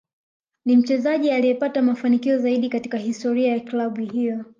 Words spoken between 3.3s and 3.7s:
ya